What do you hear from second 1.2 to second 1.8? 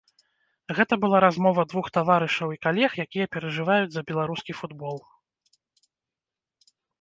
размова